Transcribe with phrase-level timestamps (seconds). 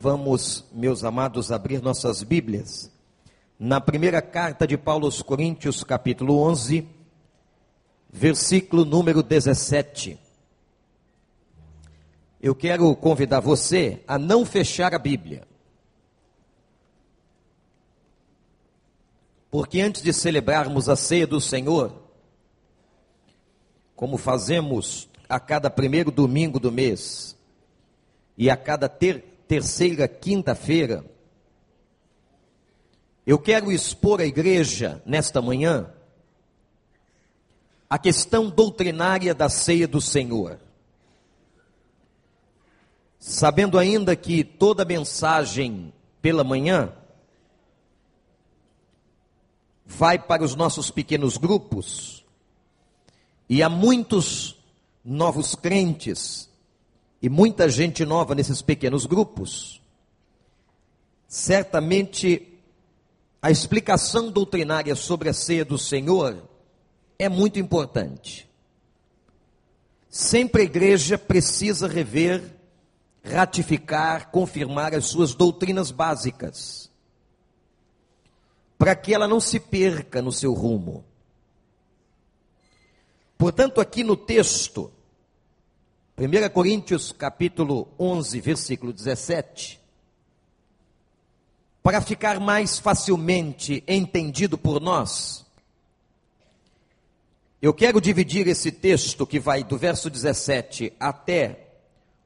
[0.00, 2.88] Vamos, meus amados, abrir nossas Bíblias.
[3.58, 6.86] Na primeira carta de Paulo aos Coríntios, capítulo 11,
[8.08, 10.16] versículo número 17.
[12.40, 15.42] Eu quero convidar você a não fechar a Bíblia.
[19.50, 22.04] Porque antes de celebrarmos a ceia do Senhor,
[23.96, 27.36] como fazemos a cada primeiro domingo do mês
[28.36, 31.02] e a cada ter, terceira quinta-feira,
[33.26, 35.90] eu quero expor à igreja nesta manhã
[37.88, 40.60] a questão doutrinária da ceia do Senhor.
[43.18, 46.92] Sabendo ainda que toda mensagem pela manhã
[49.86, 52.24] vai para os nossos pequenos grupos,
[53.48, 54.58] e há muitos
[55.02, 56.47] novos crentes
[57.20, 59.82] e muita gente nova nesses pequenos grupos.
[61.26, 62.58] Certamente
[63.42, 66.48] a explicação doutrinária sobre a ceia do Senhor
[67.18, 68.48] é muito importante.
[70.08, 72.56] Sempre a igreja precisa rever,
[73.22, 76.88] ratificar, confirmar as suas doutrinas básicas
[78.78, 81.04] para que ela não se perca no seu rumo.
[83.36, 84.90] Portanto, aqui no texto,
[86.20, 89.80] 1 Coríntios capítulo 11, versículo 17,
[91.80, 95.46] para ficar mais facilmente entendido por nós,
[97.62, 101.68] eu quero dividir esse texto que vai do verso 17 até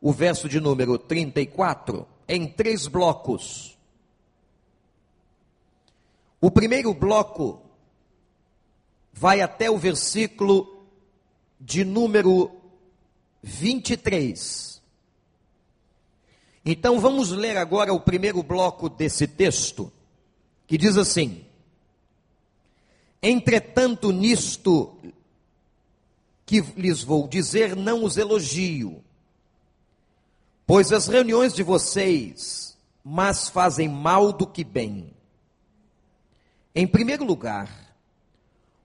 [0.01, 3.77] o verso de número 34 em três blocos.
[6.41, 7.61] O primeiro bloco
[9.13, 10.87] vai até o versículo
[11.61, 12.62] de número
[13.43, 14.81] 23.
[16.65, 19.93] Então vamos ler agora o primeiro bloco desse texto,
[20.67, 21.45] que diz assim:
[23.21, 24.97] Entretanto, nisto
[26.47, 29.03] que lhes vou dizer, não os elogio,
[30.67, 35.13] pois as reuniões de vocês mais fazem mal do que bem.
[36.75, 37.97] Em primeiro lugar,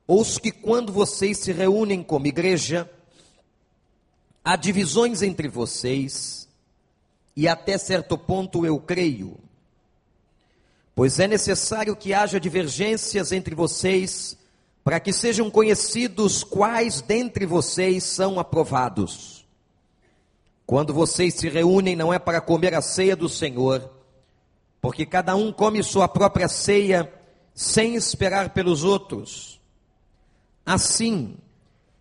[0.08, 2.90] ouço que quando vocês se reúnem como igreja,
[4.48, 6.48] há divisões entre vocês,
[7.36, 9.38] e até certo ponto eu creio,
[10.96, 14.38] pois é necessário que haja divergências entre vocês,
[14.86, 19.46] para que sejam conhecidos quais dentre vocês são aprovados.
[20.66, 23.92] Quando vocês se reúnem, não é para comer a ceia do Senhor,
[24.80, 27.14] porque cada um come sua própria ceia
[27.54, 29.60] sem esperar pelos outros.
[30.66, 31.36] Assim,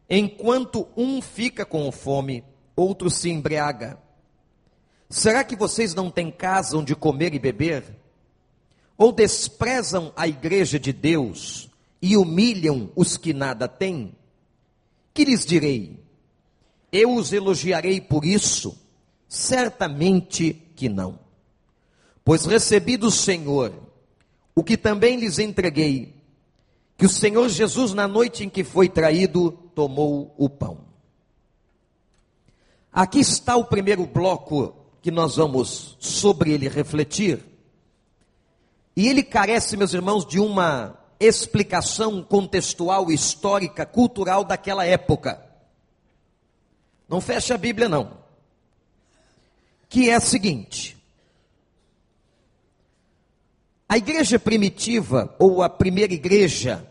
[0.09, 2.44] enquanto um fica com fome,
[2.75, 3.99] outro se embriaga.
[5.09, 7.84] Será que vocês não têm casa onde comer e beber?
[8.99, 14.15] Ou desprezam a igreja de Deus e humilham os que nada têm?
[15.15, 16.00] Que lhes direi?
[16.91, 18.77] Eu os elogiarei por isso?
[19.28, 21.19] Certamente que não.
[22.25, 23.72] Pois recebi do Senhor
[24.55, 26.15] o que também lhes entreguei,
[26.97, 30.87] que o Senhor Jesus, na noite em que foi traído, tomou o pão.
[32.91, 37.45] Aqui está o primeiro bloco que nós vamos sobre ele refletir.
[38.97, 45.45] E ele carece, meus irmãos, de uma explicação contextual, histórica, cultural daquela época.
[47.07, 48.17] Não fecha a Bíblia, não.
[49.91, 50.97] Que é a seguinte:
[53.87, 56.91] a igreja primitiva, ou a primeira igreja,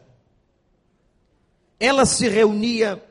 [1.79, 3.03] ela se reunia,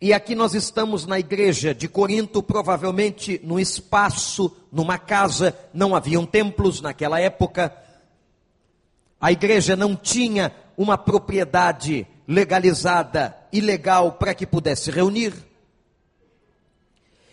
[0.00, 6.24] e aqui nós estamos na igreja de Corinto, provavelmente num espaço, numa casa, não haviam
[6.24, 7.76] templos naquela época.
[9.20, 15.34] A igreja não tinha uma propriedade legalizada e legal para que pudesse reunir.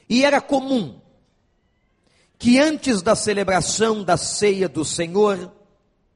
[0.10, 1.00] E era comum
[2.40, 5.52] que antes da celebração da ceia do Senhor,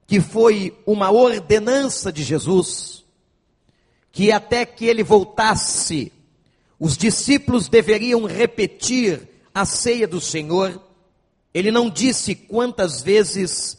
[0.08, 3.06] que foi uma ordenança de Jesus,
[4.12, 6.12] que até que ele voltasse,
[6.80, 10.82] os discípulos deveriam repetir a ceia do Senhor.
[11.54, 13.78] Ele não disse quantas vezes,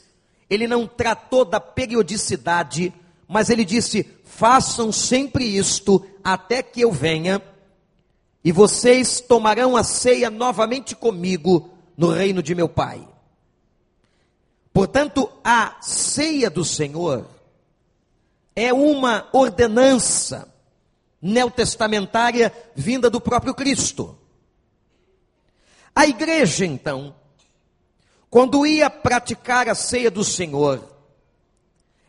[0.48, 2.92] ele não tratou da periodicidade,
[3.26, 7.42] mas ele disse: façam sempre isto até que eu venha,
[8.44, 13.06] e vocês tomarão a ceia novamente comigo no reino de meu Pai.
[14.72, 17.26] Portanto, a ceia do Senhor
[18.54, 20.52] é uma ordenança
[21.20, 24.18] neotestamentária vinda do próprio Cristo.
[25.94, 27.14] A igreja, então,
[28.30, 30.82] quando ia praticar a ceia do Senhor,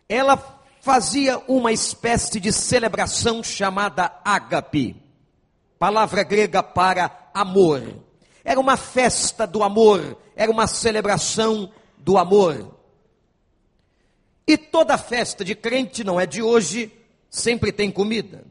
[0.07, 4.95] ela fazia uma espécie de celebração chamada ágape,
[5.77, 7.81] palavra grega para amor.
[8.43, 12.80] Era uma festa do amor, era uma celebração do amor.
[14.47, 16.91] E toda festa de crente não é de hoje,
[17.29, 18.43] sempre tem comida.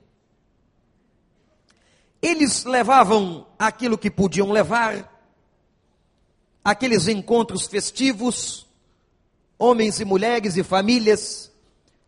[2.22, 5.10] Eles levavam aquilo que podiam levar,
[6.62, 8.66] aqueles encontros festivos,
[9.58, 11.50] homens e mulheres e famílias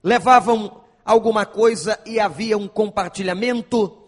[0.03, 3.99] levavam alguma coisa e havia um compartilhamento,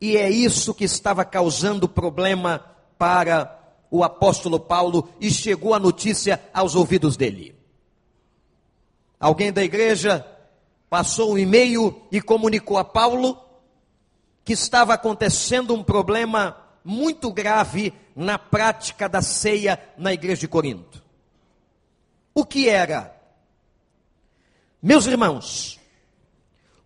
[0.00, 2.64] e é isso que estava causando problema
[2.96, 3.58] para
[3.90, 7.56] o apóstolo Paulo e chegou a notícia aos ouvidos dele.
[9.20, 10.26] Alguém da igreja
[10.88, 13.38] passou um e-mail e comunicou a Paulo
[14.44, 21.02] que estava acontecendo um problema muito grave na prática da ceia na igreja de Corinto.
[22.34, 23.14] O que era?
[24.80, 25.78] Meus irmãos,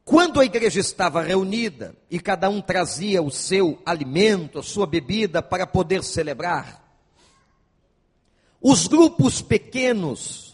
[0.05, 5.43] quando a igreja estava reunida e cada um trazia o seu alimento, a sua bebida
[5.43, 6.82] para poder celebrar,
[8.61, 10.51] os grupos pequenos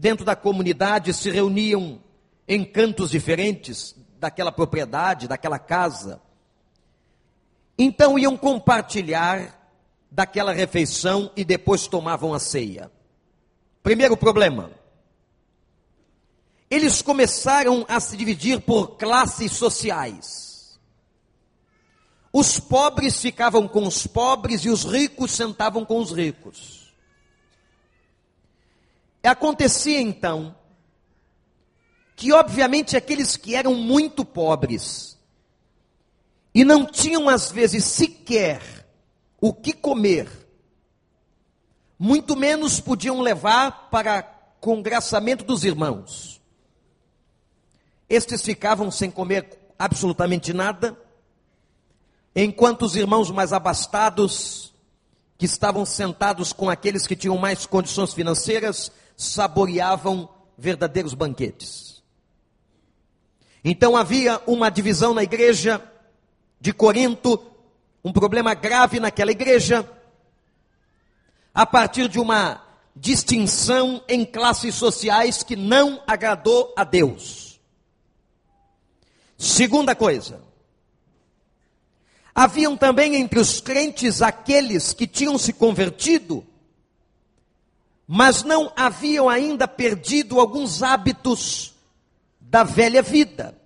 [0.00, 2.00] dentro da comunidade se reuniam
[2.48, 6.20] em cantos diferentes daquela propriedade, daquela casa
[7.82, 9.58] então iam compartilhar
[10.10, 12.92] daquela refeição e depois tomavam a ceia.
[13.82, 14.70] Primeiro problema.
[16.70, 20.78] Eles começaram a se dividir por classes sociais.
[22.30, 26.79] Os pobres ficavam com os pobres e os ricos sentavam com os ricos.
[29.28, 30.54] Acontecia então
[32.16, 35.18] que, obviamente, aqueles que eram muito pobres
[36.54, 38.60] e não tinham às vezes sequer
[39.40, 40.28] o que comer,
[41.98, 44.22] muito menos podiam levar para
[44.60, 46.40] congraçamento dos irmãos.
[48.08, 50.98] Estes ficavam sem comer absolutamente nada,
[52.34, 54.74] enquanto os irmãos mais abastados,
[55.38, 62.02] que estavam sentados com aqueles que tinham mais condições financeiras, saboreavam verdadeiros banquetes.
[63.62, 65.82] Então havia uma divisão na igreja
[66.58, 67.38] de Corinto,
[68.02, 69.86] um problema grave naquela igreja,
[71.54, 72.62] a partir de uma
[72.96, 77.60] distinção em classes sociais que não agradou a Deus.
[79.36, 80.42] Segunda coisa,
[82.34, 86.46] haviam também entre os crentes aqueles que tinham se convertido,
[88.12, 91.76] mas não haviam ainda perdido alguns hábitos
[92.40, 93.56] da velha vida.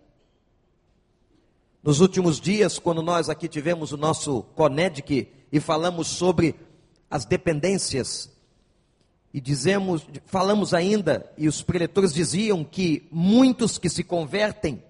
[1.83, 6.55] Nos últimos dias, quando nós aqui tivemos o nosso CONEDIC e falamos sobre
[7.11, 8.31] as dependências,
[9.33, 14.85] e dizemos, falamos ainda, e os preletores diziam que muitos que se convertem,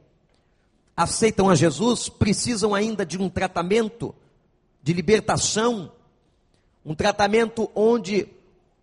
[0.96, 4.12] aceitam a Jesus, precisam ainda de um tratamento
[4.82, 5.92] de libertação,
[6.84, 8.33] um tratamento onde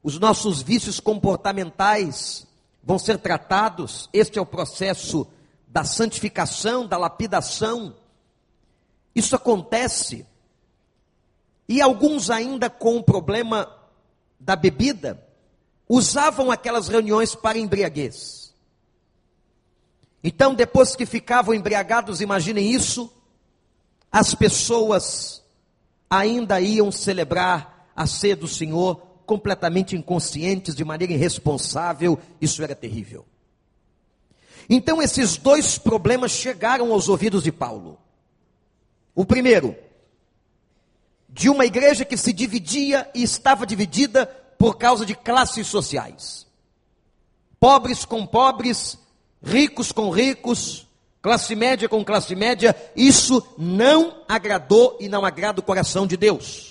[0.03, 2.47] os nossos vícios comportamentais
[2.83, 4.09] vão ser tratados.
[4.11, 5.27] Este é o processo
[5.67, 7.95] da santificação, da lapidação.
[9.15, 10.25] Isso acontece.
[11.67, 13.71] E alguns ainda com o problema
[14.39, 15.23] da bebida,
[15.87, 18.53] usavam aquelas reuniões para embriaguez.
[20.23, 23.11] Então, depois que ficavam embriagados, imaginem isso,
[24.11, 25.43] as pessoas
[26.09, 33.25] ainda iam celebrar a ceia do Senhor completamente inconscientes, de maneira irresponsável, isso era terrível.
[34.69, 37.97] Então, esses dois problemas chegaram aos ouvidos de Paulo.
[39.13, 39.75] O primeiro,
[41.27, 44.25] de uma igreja que se dividia e estava dividida
[44.57, 46.45] por causa de classes sociais.
[47.59, 48.97] Pobres com pobres,
[49.43, 50.87] ricos com ricos,
[51.21, 56.70] classe média com classe média, isso não agradou e não agrada o coração de Deus.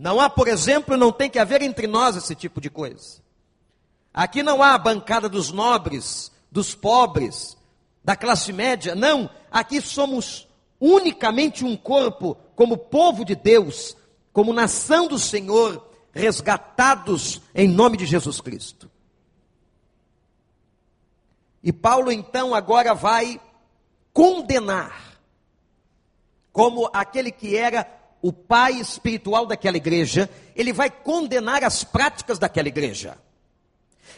[0.00, 3.20] Não há, por exemplo, não tem que haver entre nós esse tipo de coisa.
[4.14, 7.54] Aqui não há a bancada dos nobres, dos pobres,
[8.02, 8.94] da classe média.
[8.94, 10.48] Não, aqui somos
[10.80, 13.94] unicamente um corpo, como povo de Deus,
[14.32, 18.90] como nação do Senhor, resgatados em nome de Jesus Cristo.
[21.62, 23.38] E Paulo então agora vai
[24.14, 25.20] condenar,
[26.50, 32.68] como aquele que era o pai espiritual daquela igreja, ele vai condenar as práticas daquela
[32.68, 33.16] igreja.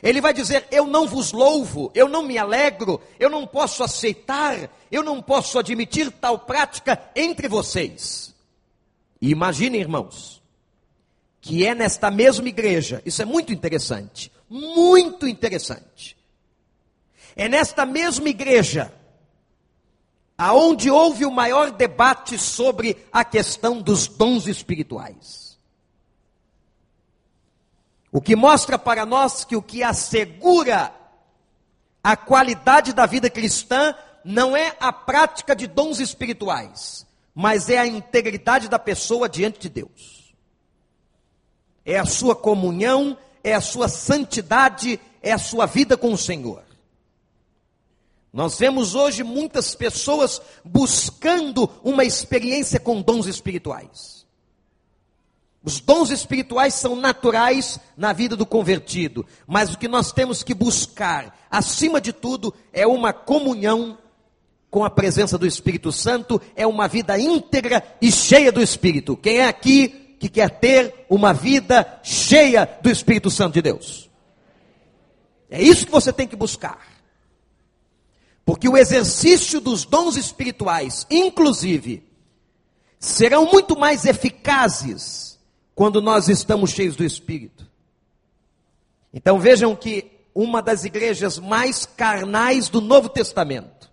[0.02, 4.70] Ele vai dizer: Eu não vos louvo, eu não me alegro, eu não posso aceitar,
[4.90, 8.34] eu não posso admitir tal prática entre vocês.
[9.20, 10.42] E irmãos,
[11.40, 16.16] que é nesta mesma igreja, isso é muito interessante, muito interessante.
[17.36, 18.92] É nesta mesma igreja
[20.36, 25.58] aonde houve o maior debate sobre a questão dos dons espirituais.
[28.10, 30.92] O que mostra para nós que o que assegura
[32.04, 37.86] a qualidade da vida cristã não é a prática de dons espirituais, mas é a
[37.86, 40.34] integridade da pessoa diante de Deus.
[41.84, 46.62] É a sua comunhão, é a sua santidade, é a sua vida com o Senhor.
[48.32, 54.26] Nós vemos hoje muitas pessoas buscando uma experiência com dons espirituais.
[55.62, 60.54] Os dons espirituais são naturais na vida do convertido, mas o que nós temos que
[60.54, 63.98] buscar, acima de tudo, é uma comunhão
[64.70, 69.16] com a presença do Espírito Santo, é uma vida íntegra e cheia do Espírito.
[69.16, 74.10] Quem é aqui que quer ter uma vida cheia do Espírito Santo de Deus?
[75.50, 76.91] É isso que você tem que buscar.
[78.44, 82.02] Porque o exercício dos dons espirituais, inclusive,
[82.98, 85.38] serão muito mais eficazes
[85.74, 87.70] quando nós estamos cheios do Espírito.
[89.12, 93.90] Então vejam que uma das igrejas mais carnais do Novo Testamento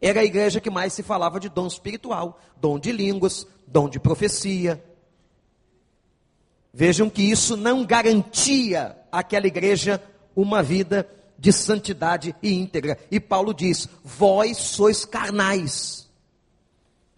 [0.00, 4.00] era a igreja que mais se falava de dom espiritual, dom de línguas, dom de
[4.00, 4.82] profecia.
[6.72, 10.02] Vejam que isso não garantia àquela igreja
[10.34, 11.08] uma vida
[11.40, 12.98] de santidade e íntegra.
[13.10, 16.06] E Paulo diz: Vós sois carnais.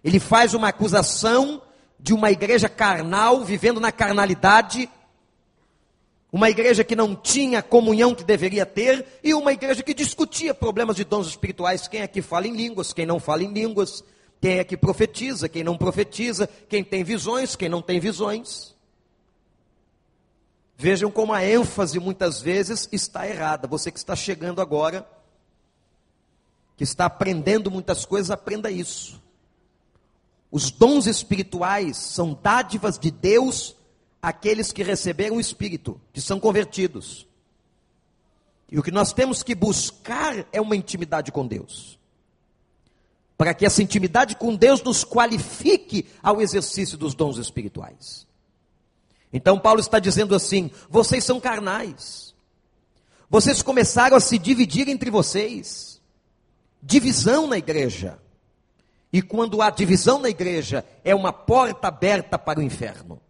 [0.04, 1.60] Ele faz uma acusação
[1.98, 4.88] de uma igreja carnal, vivendo na carnalidade,
[6.32, 10.54] uma igreja que não tinha a comunhão que deveria ter, e uma igreja que discutia
[10.54, 11.88] problemas de dons espirituais.
[11.88, 14.04] Quem é que fala em línguas, quem não fala em línguas,
[14.40, 18.72] quem é que profetiza, quem não profetiza, quem tem visões, quem não tem visões.
[20.76, 23.68] Vejam como a ênfase muitas vezes está errada.
[23.68, 25.08] Você que está chegando agora,
[26.76, 29.22] que está aprendendo muitas coisas, aprenda isso.
[30.50, 33.74] Os dons espirituais são dádivas de Deus
[34.20, 37.26] àqueles que receberam o Espírito, que são convertidos.
[38.70, 41.98] E o que nós temos que buscar é uma intimidade com Deus.
[43.36, 48.26] Para que essa intimidade com Deus nos qualifique ao exercício dos dons espirituais.
[49.32, 52.34] Então Paulo está dizendo assim: vocês são carnais.
[53.30, 56.00] Vocês começaram a se dividir entre vocês.
[56.82, 58.18] Divisão na igreja.
[59.12, 63.20] E quando há divisão na igreja, é uma porta aberta para o inferno.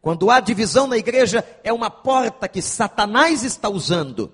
[0.00, 4.32] Quando há divisão na igreja, é uma porta que Satanás está usando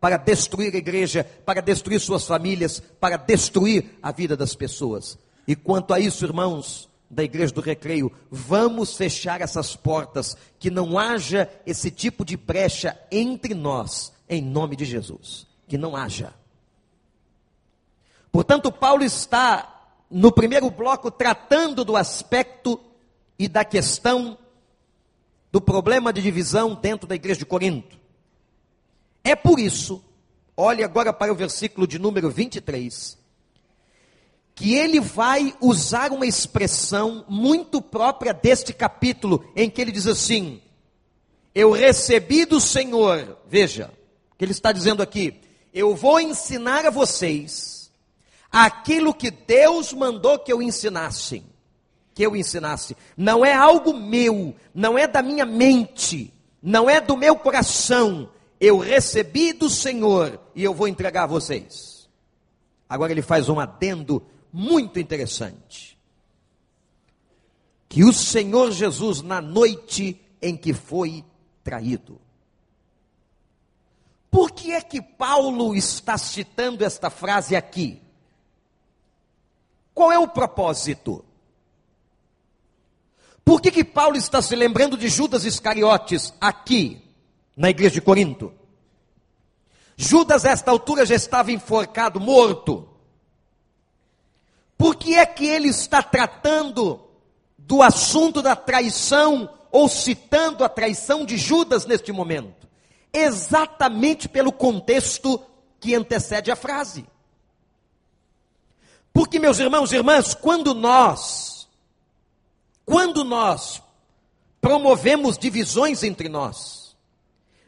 [0.00, 5.18] para destruir a igreja, para destruir suas famílias, para destruir a vida das pessoas.
[5.48, 10.98] E quanto a isso, irmãos, da igreja do recreio, vamos fechar essas portas, que não
[10.98, 15.46] haja esse tipo de brecha entre nós, em nome de Jesus.
[15.68, 16.34] Que não haja.
[18.32, 22.80] Portanto, Paulo está, no primeiro bloco, tratando do aspecto
[23.38, 24.36] e da questão
[25.52, 27.98] do problema de divisão dentro da igreja de Corinto.
[29.22, 30.04] É por isso,
[30.56, 33.23] olhe agora para o versículo de número 23
[34.54, 40.62] que ele vai usar uma expressão muito própria deste capítulo, em que ele diz assim:
[41.54, 43.90] Eu recebi do Senhor, veja,
[44.32, 45.40] o que ele está dizendo aqui,
[45.72, 47.90] eu vou ensinar a vocês
[48.50, 51.42] aquilo que Deus mandou que eu ensinasse,
[52.14, 52.96] que eu ensinasse.
[53.16, 56.32] Não é algo meu, não é da minha mente,
[56.62, 58.30] não é do meu coração.
[58.60, 62.08] Eu recebi do Senhor e eu vou entregar a vocês.
[62.88, 64.24] Agora ele faz um adendo
[64.56, 65.98] muito interessante.
[67.88, 71.24] Que o Senhor Jesus, na noite em que foi
[71.64, 72.20] traído.
[74.30, 78.00] Por que é que Paulo está citando esta frase aqui?
[79.92, 81.24] Qual é o propósito?
[83.44, 87.02] Por que, que Paulo está se lembrando de Judas Iscariotes aqui,
[87.56, 88.52] na igreja de Corinto?
[89.96, 92.93] Judas, a esta altura, já estava enforcado, morto.
[94.84, 97.00] Por que é que ele está tratando
[97.56, 102.68] do assunto da traição ou citando a traição de Judas neste momento?
[103.10, 105.42] Exatamente pelo contexto
[105.80, 107.06] que antecede a frase.
[109.10, 111.66] Porque, meus irmãos e irmãs, quando nós,
[112.84, 113.82] quando nós
[114.60, 116.94] promovemos divisões entre nós,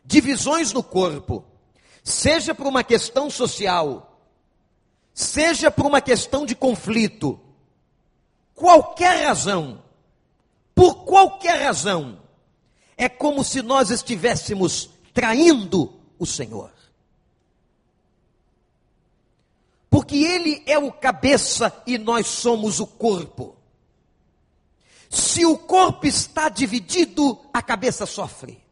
[0.04, 1.46] divisões no corpo,
[2.04, 4.15] seja por uma questão social,
[5.16, 7.40] seja por uma questão de conflito,
[8.54, 9.82] qualquer razão,
[10.74, 12.20] por qualquer razão,
[12.98, 16.70] é como se nós estivéssemos traindo o Senhor.
[19.88, 23.56] Porque Ele é o cabeça e nós somos o corpo.
[25.08, 28.62] Se o corpo está dividido, a cabeça sofre.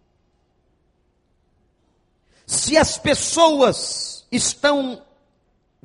[2.47, 5.03] Se as pessoas estão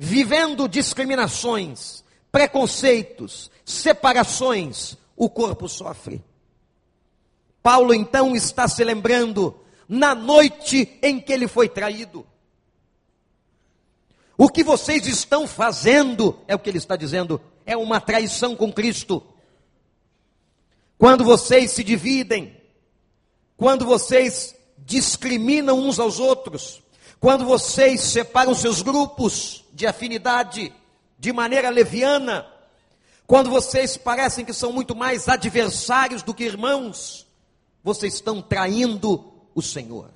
[0.02, 2.02] vivendo discriminações,
[2.32, 6.24] preconceitos, separações, o corpo sofre.
[7.62, 12.26] Paulo então está se lembrando na noite em que ele foi traído.
[14.38, 18.72] O que vocês estão fazendo, é o que ele está dizendo, é uma traição com
[18.72, 19.22] Cristo.
[20.96, 22.56] Quando vocês se dividem,
[23.54, 26.82] quando vocês discriminam uns aos outros,
[27.20, 30.72] quando vocês separam seus grupos de afinidade
[31.18, 32.50] de maneira leviana,
[33.26, 37.26] quando vocês parecem que são muito mais adversários do que irmãos,
[37.84, 40.10] vocês estão traindo o Senhor.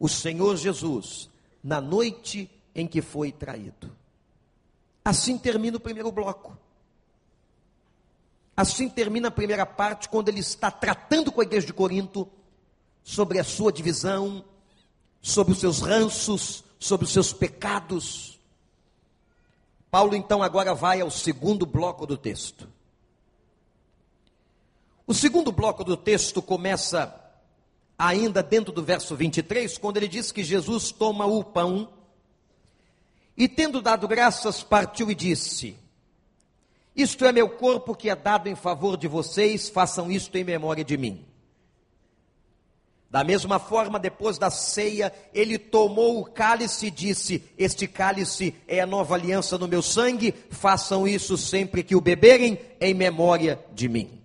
[0.00, 1.30] O Senhor Jesus,
[1.62, 3.90] na noite em que foi traído.
[5.04, 6.58] Assim termina o primeiro bloco.
[8.56, 12.28] Assim termina a primeira parte, quando ele está tratando com a igreja de Corinto
[13.04, 14.44] sobre a sua divisão,
[15.22, 18.38] sobre os seus ranços, sobre os seus pecados.
[19.90, 22.68] Paulo então agora vai ao segundo bloco do texto.
[25.06, 27.14] O segundo bloco do texto começa
[27.98, 31.88] ainda dentro do verso 23, quando ele diz que Jesus toma o pão
[33.36, 35.76] e, tendo dado graças, partiu e disse:
[36.94, 40.84] Isto é meu corpo que é dado em favor de vocês, façam isto em memória
[40.84, 41.24] de mim.
[43.12, 48.80] Da mesma forma, depois da ceia, ele tomou o cálice e disse: Este cálice é
[48.80, 53.86] a nova aliança no meu sangue, façam isso sempre que o beberem, em memória de
[53.86, 54.18] mim.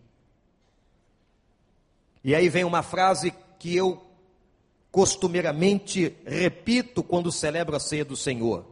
[2.24, 4.02] E aí vem uma frase que eu
[4.90, 8.66] costumeiramente repito quando celebro a ceia do Senhor.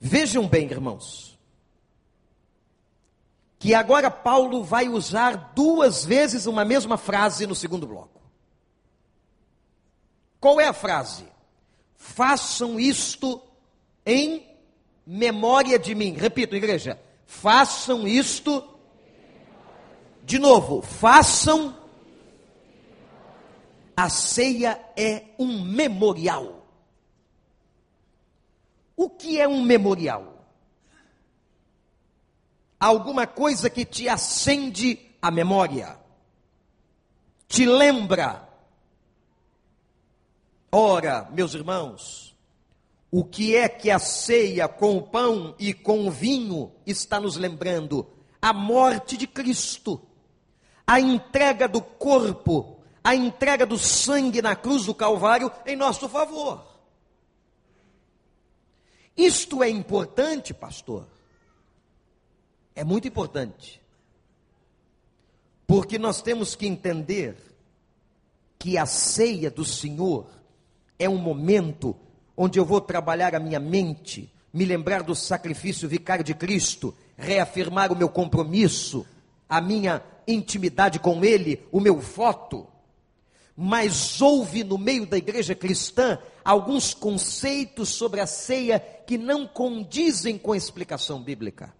[0.00, 1.35] Vejam bem, irmãos
[3.66, 8.22] que agora Paulo vai usar duas vezes uma mesma frase no segundo bloco.
[10.38, 11.24] Qual é a frase?
[11.96, 13.42] Façam isto
[14.06, 14.46] em
[15.04, 16.12] memória de mim.
[16.12, 16.96] Repito, igreja.
[17.26, 18.62] Façam isto.
[20.22, 21.76] De novo, façam.
[23.96, 26.64] A ceia é um memorial.
[28.96, 30.35] O que é um memorial?
[32.78, 35.98] Alguma coisa que te acende a memória,
[37.48, 38.46] te lembra.
[40.70, 42.36] Ora, meus irmãos,
[43.10, 47.36] o que é que a ceia com o pão e com o vinho está nos
[47.36, 48.10] lembrando?
[48.42, 50.00] A morte de Cristo,
[50.86, 56.76] a entrega do corpo, a entrega do sangue na cruz do Calvário em nosso favor.
[59.16, 61.15] Isto é importante, pastor
[62.76, 63.80] é muito importante.
[65.66, 67.34] Porque nós temos que entender
[68.58, 70.28] que a ceia do Senhor
[70.98, 71.96] é um momento
[72.36, 77.90] onde eu vou trabalhar a minha mente, me lembrar do sacrifício vicário de Cristo, reafirmar
[77.90, 79.06] o meu compromisso,
[79.48, 82.66] a minha intimidade com Ele, o meu voto.
[83.56, 90.36] Mas houve no meio da igreja cristã alguns conceitos sobre a ceia que não condizem
[90.36, 91.74] com a explicação bíblica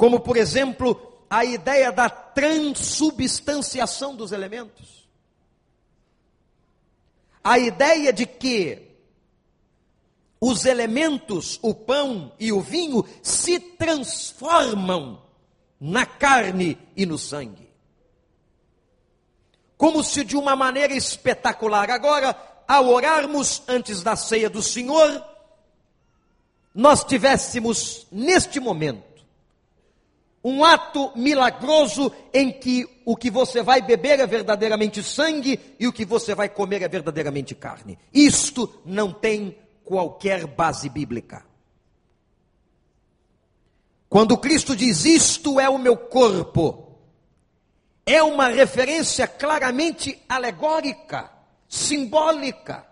[0.00, 5.06] como por exemplo a ideia da transubstanciação dos elementos.
[7.44, 8.96] A ideia de que
[10.40, 15.20] os elementos, o pão e o vinho, se transformam
[15.78, 17.68] na carne e no sangue.
[19.76, 21.90] Como se de uma maneira espetacular.
[21.90, 22.34] Agora,
[22.66, 25.22] ao orarmos antes da ceia do Senhor,
[26.74, 29.09] nós tivéssemos neste momento
[30.42, 35.92] um ato milagroso em que o que você vai beber é verdadeiramente sangue e o
[35.92, 37.98] que você vai comer é verdadeiramente carne.
[38.12, 41.44] Isto não tem qualquer base bíblica.
[44.08, 46.96] Quando Cristo diz isto é o meu corpo,
[48.06, 51.30] é uma referência claramente alegórica,
[51.68, 52.86] simbólica,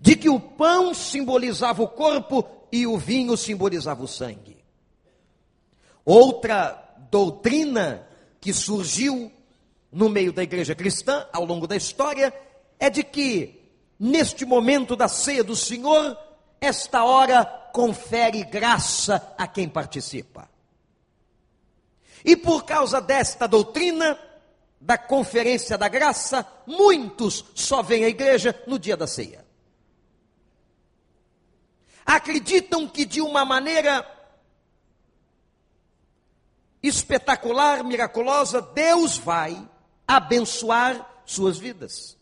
[0.00, 4.49] de que o pão simbolizava o corpo e o vinho simbolizava o sangue.
[6.04, 8.06] Outra doutrina
[8.40, 9.32] que surgiu
[9.92, 12.32] no meio da igreja cristã ao longo da história
[12.78, 13.60] é de que,
[13.98, 16.16] neste momento da ceia do Senhor,
[16.60, 20.48] esta hora confere graça a quem participa.
[22.24, 24.18] E por causa desta doutrina,
[24.80, 29.44] da conferência da graça, muitos só vêm à igreja no dia da ceia.
[32.04, 34.06] Acreditam que de uma maneira
[36.82, 39.68] espetacular, miraculosa, Deus vai
[40.06, 42.16] abençoar suas vidas.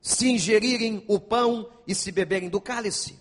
[0.00, 3.20] Se ingerirem o pão e se beberem do cálice.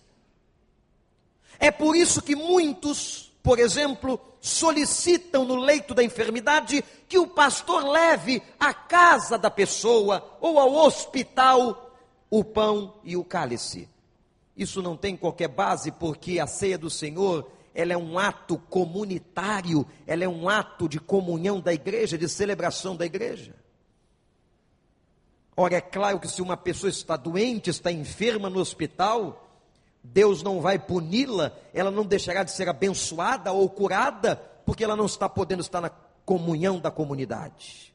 [1.60, 7.86] É por isso que muitos, por exemplo, solicitam no leito da enfermidade que o pastor
[7.86, 11.92] leve à casa da pessoa ou ao hospital
[12.30, 13.88] o pão e o cálice.
[14.58, 19.86] Isso não tem qualquer base, porque a ceia do Senhor ela é um ato comunitário,
[20.06, 23.56] ela é um ato de comunhão da igreja, de celebração da igreja.
[25.56, 29.50] Ora, é claro que se uma pessoa está doente, está enferma no hospital,
[30.04, 35.06] Deus não vai puni-la, ela não deixará de ser abençoada ou curada, porque ela não
[35.06, 35.90] está podendo estar na
[36.26, 37.94] comunhão da comunidade.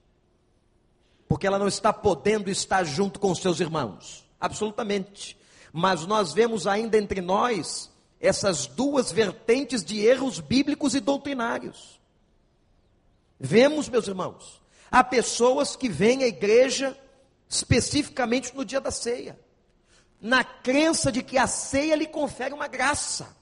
[1.29, 4.25] Porque ela não está podendo estar junto com seus irmãos.
[4.41, 5.37] Absolutamente.
[5.73, 7.91] Mas nós vemos ainda entre nós
[8.27, 12.01] essas duas vertentes de erros bíblicos e doutrinários.
[13.39, 14.61] Vemos, meus irmãos,
[14.91, 16.97] há pessoas que vêm à igreja
[17.49, 19.39] especificamente no dia da ceia,
[20.21, 23.37] na crença de que a ceia lhe confere uma graça.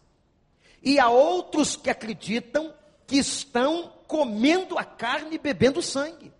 [0.83, 2.75] E há outros que acreditam
[3.07, 6.33] que estão comendo a carne e bebendo sangue.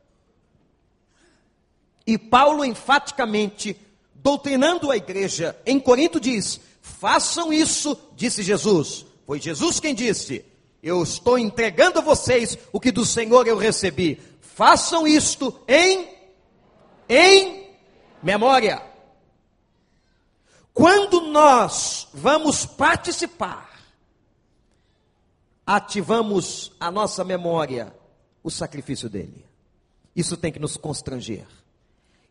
[2.07, 3.80] E Paulo enfaticamente,
[4.14, 9.06] doutrinando a igreja em Corinto, diz: Façam isso, disse Jesus.
[9.26, 10.44] Foi Jesus quem disse:
[10.82, 14.20] Eu estou entregando a vocês o que do Senhor eu recebi.
[14.42, 16.14] Façam isto em
[17.08, 17.70] em
[18.22, 18.82] memória.
[20.74, 23.80] Quando nós vamos participar,
[25.66, 27.96] ativamos a nossa memória
[28.42, 29.46] o sacrifício dele.
[30.14, 31.46] Isso tem que nos constranger.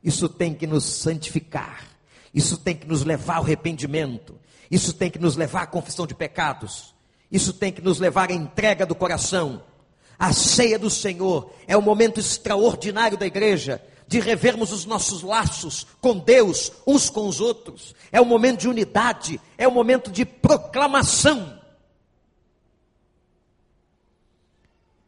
[0.03, 1.92] Isso tem que nos santificar.
[2.33, 4.39] Isso tem que nos levar ao arrependimento.
[4.71, 6.95] Isso tem que nos levar à confissão de pecados.
[7.31, 9.63] Isso tem que nos levar à entrega do coração.
[10.17, 15.87] A ceia do Senhor é o momento extraordinário da igreja de revermos os nossos laços
[16.01, 17.95] com Deus, uns com os outros.
[18.11, 21.59] É o momento de unidade, é o momento de proclamação.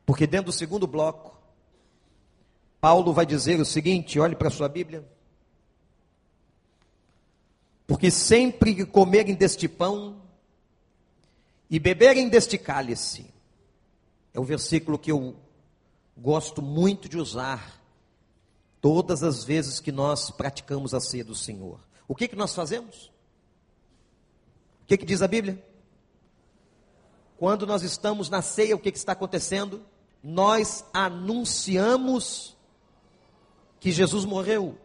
[0.05, 1.35] Porque dentro do segundo bloco,
[2.79, 5.14] Paulo vai dizer o seguinte: olhe para a sua Bíblia.
[7.87, 10.21] Porque sempre que comerem deste pão
[11.69, 13.33] e beberem deste cálice,
[14.33, 15.35] é o versículo que eu
[16.17, 17.81] gosto muito de usar
[18.81, 21.79] todas as vezes que nós praticamos a ceia do Senhor.
[22.07, 23.11] O que, que nós fazemos?
[24.83, 25.63] O que, que diz a Bíblia?
[27.37, 29.83] Quando nós estamos na ceia, o que, que está acontecendo?
[30.23, 32.55] Nós anunciamos
[33.79, 34.77] que Jesus morreu.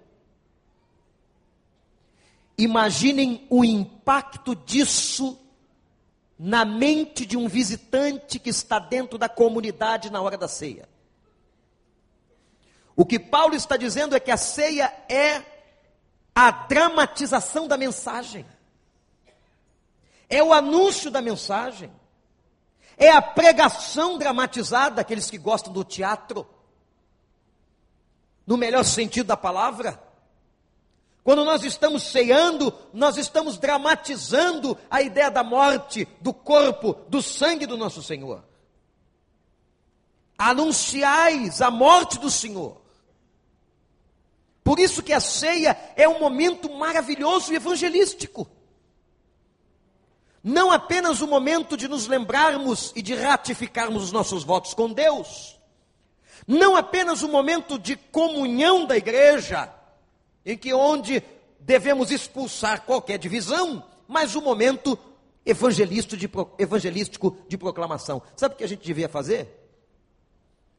[2.61, 5.41] Imaginem o impacto disso
[6.39, 10.87] na mente de um visitante que está dentro da comunidade na hora da ceia.
[12.95, 15.43] O que Paulo está dizendo é que a ceia é
[16.35, 18.45] a dramatização da mensagem,
[20.29, 21.91] é o anúncio da mensagem,
[22.99, 26.47] é a pregação dramatizada, aqueles que gostam do teatro,
[28.47, 30.10] no melhor sentido da palavra.
[31.23, 37.67] Quando nós estamos ceando, nós estamos dramatizando a ideia da morte, do corpo, do sangue
[37.67, 38.43] do nosso Senhor.
[40.39, 42.81] Anunciais a morte do Senhor.
[44.65, 48.49] Por isso que a ceia é um momento maravilhoso e evangelístico.
[50.43, 55.59] Não apenas o momento de nos lembrarmos e de ratificarmos os nossos votos com Deus.
[56.47, 59.71] Não apenas o momento de comunhão da igreja,
[60.45, 61.23] em que onde
[61.59, 64.99] devemos expulsar qualquer divisão, mas o momento
[65.45, 68.23] evangelístico de, proclamação.
[68.37, 69.49] Sabe o que a gente devia fazer?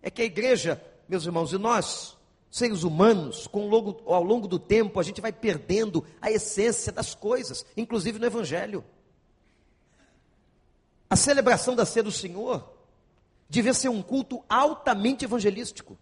[0.02, 2.17] É que a igreja, meus irmãos, e nós,
[2.50, 7.13] seres humanos, com longo, ao longo do tempo, a gente vai perdendo a essência das
[7.15, 8.84] coisas, inclusive no Evangelho.
[11.10, 12.67] A celebração da ceia do Senhor
[13.50, 15.97] devia ser um culto altamente evangelístico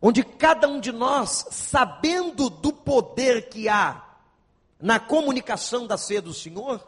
[0.00, 4.04] onde cada um de nós, sabendo do poder que há
[4.80, 6.86] na comunicação da ceia do Senhor,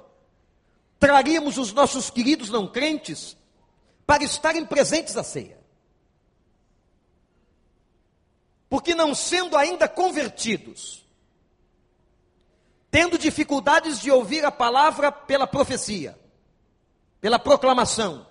[0.98, 3.36] traríamos os nossos queridos não crentes
[4.06, 5.58] para estarem presentes à ceia.
[8.68, 11.04] Porque não sendo ainda convertidos,
[12.90, 16.16] tendo dificuldades de ouvir a palavra pela profecia,
[17.20, 18.24] pela proclamação,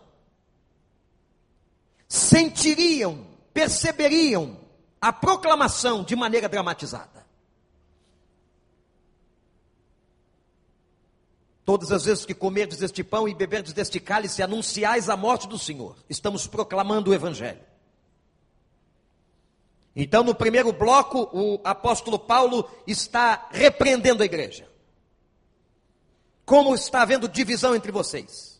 [2.07, 4.58] sentiriam, perceberiam
[5.01, 7.25] a proclamação de maneira dramatizada.
[11.63, 15.59] Todas as vezes que comerdes este pão e beberdes deste cálice, anunciais a morte do
[15.59, 15.95] Senhor.
[16.09, 17.61] Estamos proclamando o Evangelho.
[19.95, 24.67] Então, no primeiro bloco, o apóstolo Paulo está repreendendo a igreja.
[26.45, 28.59] Como está havendo divisão entre vocês?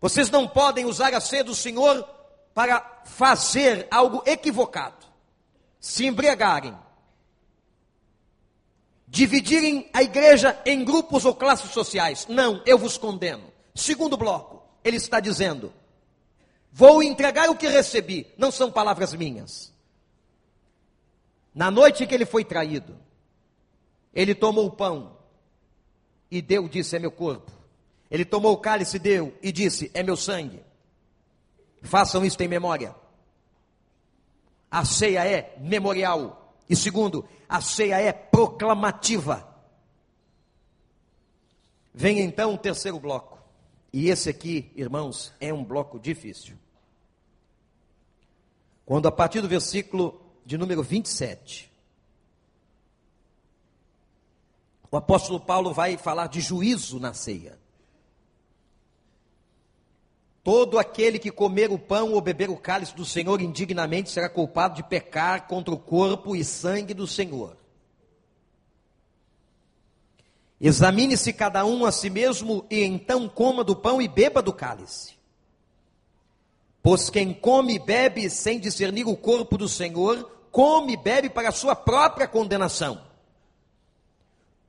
[0.00, 2.06] Vocês não podem usar a ceia do Senhor
[2.52, 4.97] para fazer algo equivocado,
[5.80, 6.76] se embriagarem,
[9.06, 12.26] dividirem a igreja em grupos ou classes sociais.
[12.28, 13.52] Não, eu vos condeno.
[13.74, 15.72] Segundo bloco, ele está dizendo:
[16.72, 19.72] Vou entregar o que recebi, não são palavras minhas.
[21.54, 22.96] Na noite que ele foi traído,
[24.14, 25.16] ele tomou o pão
[26.30, 27.50] e deu, disse: É meu corpo.
[28.10, 30.62] Ele tomou o cálice, deu e disse: É meu sangue.
[31.82, 32.94] Façam isto em memória.
[34.70, 36.54] A ceia é memorial.
[36.68, 39.46] E segundo, a ceia é proclamativa.
[41.94, 43.38] Vem então o terceiro bloco.
[43.92, 46.56] E esse aqui, irmãos, é um bloco difícil.
[48.84, 51.70] Quando a partir do versículo de número 27,
[54.90, 57.57] o apóstolo Paulo vai falar de juízo na ceia.
[60.48, 64.76] Todo aquele que comer o pão ou beber o cálice do Senhor indignamente será culpado
[64.76, 67.54] de pecar contra o corpo e sangue do Senhor.
[70.58, 75.18] Examine-se cada um a si mesmo e então coma do pão e beba do cálice.
[76.82, 81.50] Pois quem come e bebe sem discernir o corpo do Senhor, come e bebe para
[81.50, 83.02] a sua própria condenação.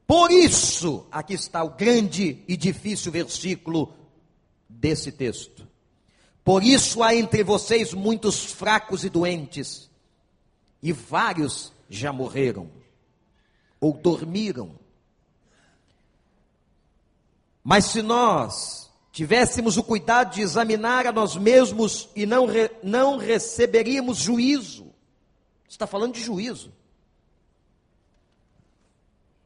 [0.06, 3.94] Por isso, aqui está o grande e difícil versículo
[4.68, 5.59] desse texto.
[6.50, 9.88] Por isso há entre vocês muitos fracos e doentes,
[10.82, 12.72] e vários já morreram
[13.80, 14.72] ou dormiram.
[17.64, 23.18] Mas se nós tivéssemos o cuidado de examinar a nós mesmos e não, re, não
[23.18, 24.92] receberíamos juízo,
[25.70, 26.74] está falando de juízo.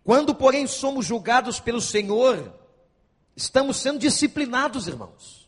[0.05, 2.53] Quando, porém, somos julgados pelo Senhor,
[3.35, 5.42] estamos sendo disciplinados, irmãos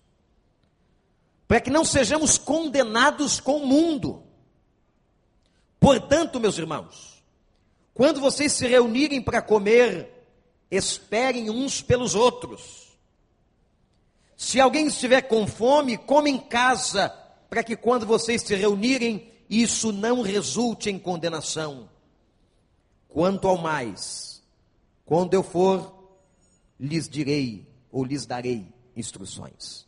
[1.48, 4.24] para que não sejamos condenados com o mundo.
[5.80, 7.24] Portanto, meus irmãos,
[7.94, 10.12] quando vocês se reunirem para comer,
[10.72, 12.98] esperem uns pelos outros.
[14.36, 17.10] Se alguém estiver com fome, come em casa,
[17.50, 21.90] para que quando vocês se reunirem, isso não resulte em condenação.
[23.08, 24.44] Quanto ao mais,
[25.06, 25.94] quando eu for,
[26.80, 29.86] lhes direi ou lhes darei instruções.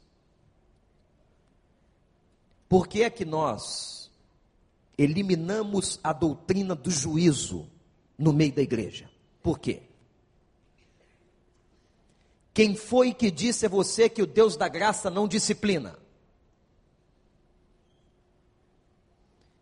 [2.67, 4.11] Por que é que nós
[4.97, 7.69] eliminamos a doutrina do juízo
[8.17, 9.09] no meio da igreja?
[9.41, 9.83] Por quê?
[12.53, 15.97] Quem foi que disse a você que o Deus da graça não disciplina?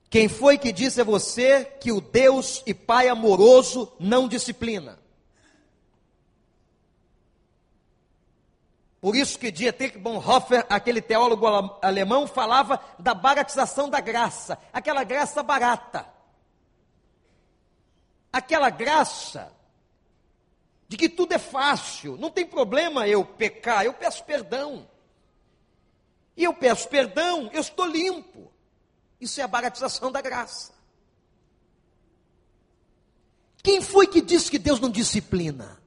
[0.09, 4.97] Quem foi que disse a você que o Deus e Pai amoroso não disciplina?
[9.05, 11.45] Por isso que Dietrich Bonhoeffer, aquele teólogo
[11.79, 16.11] alemão, falava da baratização da graça, aquela graça barata.
[18.33, 19.55] Aquela graça
[20.87, 24.89] de que tudo é fácil, não tem problema eu pecar, eu peço perdão.
[26.35, 28.51] E eu peço perdão, eu estou limpo.
[29.21, 30.73] Isso é a baratização da graça.
[33.61, 35.84] Quem foi que disse que Deus não disciplina?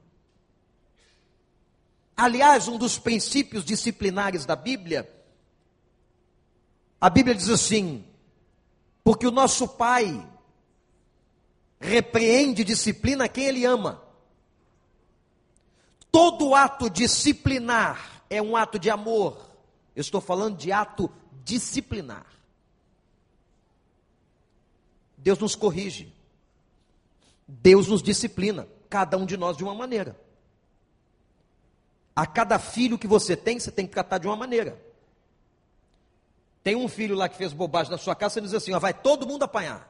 [2.19, 5.09] Aliás, um dos princípios disciplinares da Bíblia,
[6.99, 8.05] a Bíblia diz assim:
[9.01, 10.29] porque o nosso Pai
[11.79, 14.03] repreende e disciplina quem Ele ama.
[16.11, 19.49] Todo ato disciplinar é um ato de amor.
[19.95, 21.09] Eu estou falando de ato
[21.45, 22.25] disciplinar.
[25.17, 26.13] Deus nos corrige.
[27.47, 30.19] Deus nos disciplina, cada um de nós de uma maneira.
[32.19, 34.77] A cada filho que você tem, você tem que tratar de uma maneira.
[36.61, 38.93] Tem um filho lá que fez bobagem na sua casa, você diz assim: ó, vai
[38.93, 39.89] todo mundo apanhar.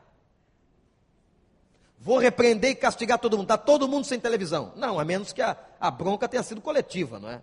[1.97, 3.45] Vou repreender e castigar todo mundo.
[3.45, 4.71] Está todo mundo sem televisão.
[4.75, 7.41] Não, a menos que a, a bronca tenha sido coletiva, não é?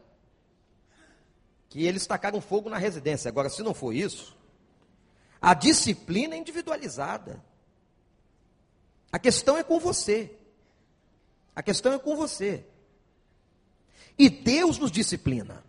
[1.69, 3.29] Que eles tacaram fogo na residência.
[3.29, 4.37] Agora, se não for isso,
[5.43, 7.43] a disciplina é individualizada.
[9.11, 10.33] A questão é com você.
[11.57, 12.65] A questão é com você.
[14.19, 15.65] E Deus nos disciplina.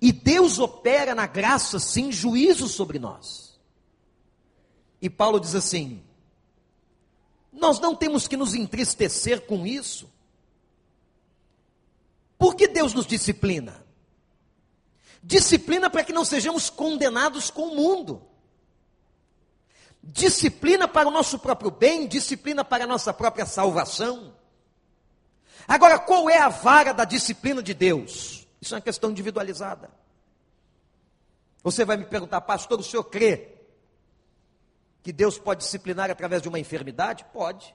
[0.00, 3.58] E Deus opera na graça, sim, juízo sobre nós.
[5.00, 6.02] E Paulo diz assim:
[7.56, 10.12] nós não temos que nos entristecer com isso.
[12.38, 13.82] Por que Deus nos disciplina?
[15.22, 18.22] Disciplina para que não sejamos condenados com o mundo.
[20.02, 24.34] Disciplina para o nosso próprio bem, disciplina para a nossa própria salvação.
[25.66, 28.46] Agora, qual é a vara da disciplina de Deus?
[28.60, 29.90] Isso é uma questão individualizada.
[31.62, 33.56] Você vai me perguntar, pastor, o senhor crê
[35.02, 37.24] que Deus pode disciplinar através de uma enfermidade?
[37.32, 37.74] Pode.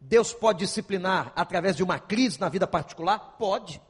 [0.00, 3.36] Deus pode disciplinar através de uma crise na vida particular?
[3.38, 3.80] Pode.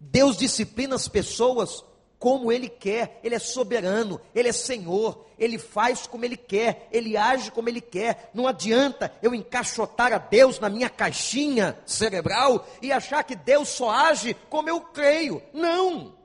[0.00, 1.84] Deus disciplina as pessoas
[2.24, 7.18] como Ele quer, Ele é soberano, Ele é Senhor, Ele faz como Ele quer, Ele
[7.18, 8.30] age como Ele quer.
[8.32, 13.90] Não adianta eu encaixotar a Deus na minha caixinha cerebral e achar que Deus só
[13.90, 15.42] age como eu creio.
[15.52, 16.16] Não!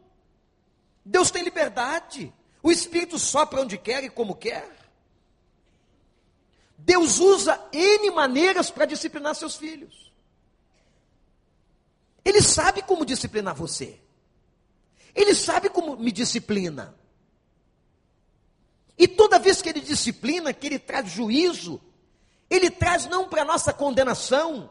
[1.03, 2.33] Deus tem liberdade.
[2.63, 4.69] O Espírito sopra onde quer e como quer.
[6.77, 10.13] Deus usa N maneiras para disciplinar seus filhos.
[12.23, 13.99] Ele sabe como disciplinar você.
[15.15, 16.95] Ele sabe como me disciplina.
[18.97, 21.81] E toda vez que ele disciplina, que ele traz juízo,
[22.49, 24.69] ele traz não para nossa condenação,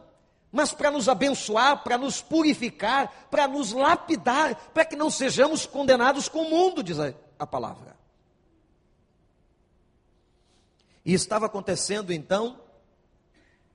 [0.51, 6.27] mas para nos abençoar, para nos purificar, para nos lapidar, para que não sejamos condenados
[6.27, 7.97] com o mundo, diz a a palavra.
[11.05, 12.59] E estava acontecendo então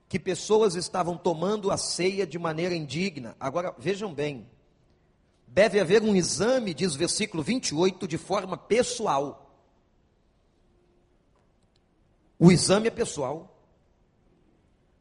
[0.07, 3.35] que pessoas estavam tomando a ceia de maneira indigna.
[3.40, 4.48] Agora, vejam bem,
[5.47, 9.45] deve haver um exame, diz o versículo 28, de forma pessoal.
[12.39, 13.51] O exame é pessoal.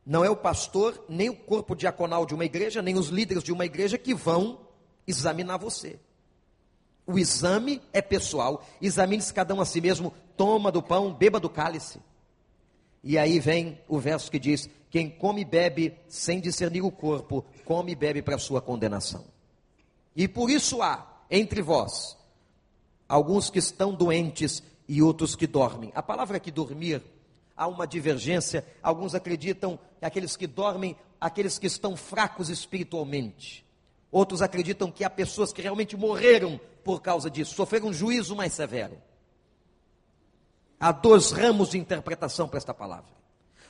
[0.06, 3.54] Não é o pastor, nem o corpo diaconal de uma igreja, nem os líderes de
[3.54, 4.60] uma igreja que vão
[5.08, 6.00] examinar você.
[7.06, 8.66] O exame é pessoal.
[8.82, 12.00] Examine-se cada um a si mesmo, toma do pão, beba do cálice.
[13.04, 17.46] E aí vem o verso que diz: Quem come e bebe sem discernir o corpo,
[17.66, 19.33] come e bebe para sua condenação.
[20.16, 22.18] E por isso há entre vós
[23.08, 25.92] alguns que estão doentes e outros que dormem.
[25.96, 27.02] A palavra que dormir
[27.56, 28.66] há uma divergência.
[28.82, 33.66] Alguns acreditam que aqueles que dormem, aqueles que estão fracos espiritualmente.
[34.12, 38.54] Outros acreditam que há pessoas que realmente morreram por causa disso, sofreram um juízo mais
[38.54, 38.98] severo.
[40.80, 43.12] Há dois ramos de interpretação para esta palavra.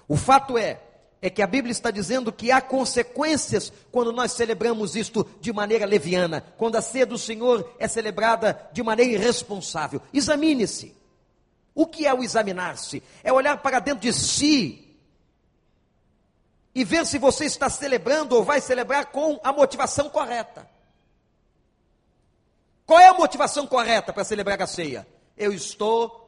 [0.08, 0.82] O fato é,
[1.24, 5.86] é que a Bíblia está dizendo que há consequências quando nós celebramos isto de maneira
[5.86, 10.02] leviana, quando a ceia do Senhor é celebrada de maneira irresponsável.
[10.14, 10.94] Examine-se.
[11.74, 13.02] O que é o examinar-se?
[13.24, 14.98] É olhar para dentro de si
[16.76, 20.70] e ver se você está celebrando ou vai celebrar com a motivação correta.
[22.86, 25.08] Qual é a motivação correta para celebrar a ceia?
[25.38, 26.23] Eu estou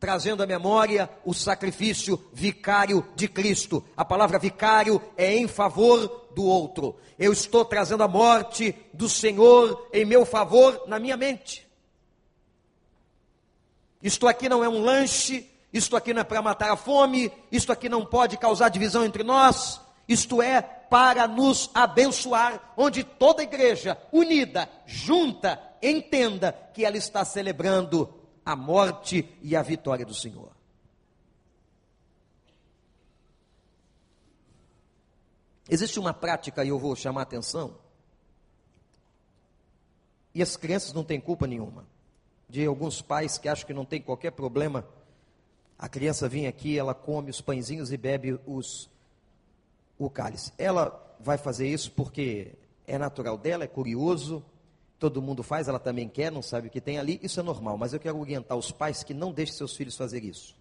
[0.00, 3.84] trazendo à memória o sacrifício vicário de Cristo.
[3.94, 6.96] A palavra vicário é em favor do outro.
[7.18, 11.68] Eu estou trazendo a morte do Senhor em meu favor na minha mente.
[14.02, 17.70] Isto aqui não é um lanche, isto aqui não é para matar a fome, isto
[17.70, 23.98] aqui não pode causar divisão entre nós, isto é para nos abençoar, onde toda igreja
[24.10, 28.19] unida, junta, entenda que ela está celebrando
[28.50, 30.50] a morte e a vitória do Senhor.
[35.68, 37.76] Existe uma prática, e eu vou chamar a atenção,
[40.34, 41.86] e as crianças não têm culpa nenhuma,
[42.48, 44.84] de alguns pais que acham que não tem qualquer problema,
[45.78, 48.90] a criança vem aqui, ela come os pãezinhos e bebe os,
[49.96, 50.52] o cálice.
[50.58, 52.52] Ela vai fazer isso porque
[52.84, 54.44] é natural dela, é curioso,
[55.00, 57.78] todo mundo faz, ela também quer, não sabe o que tem ali, isso é normal,
[57.78, 60.54] mas eu quero orientar os pais que não deixem seus filhos fazer isso.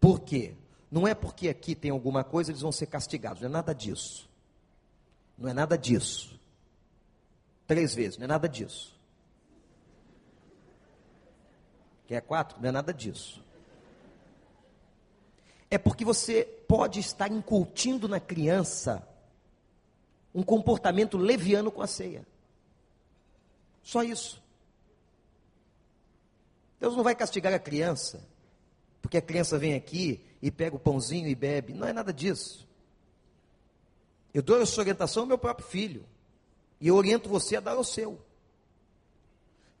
[0.00, 0.54] Por quê?
[0.90, 4.28] Não é porque aqui tem alguma coisa eles vão ser castigados, não é nada disso.
[5.36, 6.40] Não é nada disso.
[7.66, 8.98] Três vezes, não é nada disso.
[12.06, 12.58] Quer quatro?
[12.60, 13.44] Não é nada disso.
[15.70, 19.06] É porque você pode estar incutindo na criança
[20.34, 22.26] um comportamento leviano com a ceia.
[23.90, 24.40] Só isso.
[26.78, 28.24] Deus não vai castigar a criança,
[29.02, 31.74] porque a criança vem aqui e pega o pãozinho e bebe.
[31.74, 32.68] Não é nada disso.
[34.32, 36.06] Eu dou essa orientação ao meu próprio filho.
[36.80, 38.24] E eu oriento você a dar ao seu.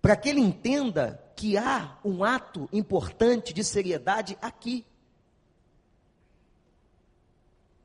[0.02, 4.84] Para que ele entenda que há um ato importante de seriedade aqui.